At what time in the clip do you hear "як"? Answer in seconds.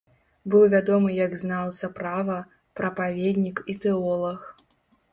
1.25-1.35